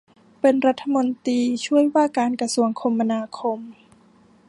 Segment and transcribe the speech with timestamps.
[0.41, 3.59] เป็นรัฐมนตรีช่วยว่าการกระทรวงคมนาคม